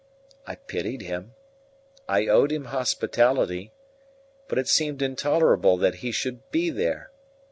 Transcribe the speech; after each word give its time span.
I 0.47 0.55
pitied 0.55 1.03
him; 1.03 1.35
I 2.09 2.25
owed 2.25 2.51
him 2.51 2.65
hospitality; 2.73 3.71
but 4.47 4.57
it 4.57 4.67
seemed 4.67 5.03
intolerable 5.03 5.77
that 5.77 5.97
he 6.01 6.11
should 6.11 6.49
be 6.49 6.71
there. 6.71 7.11